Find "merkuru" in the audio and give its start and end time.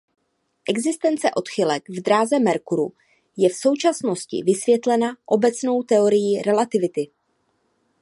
2.39-2.93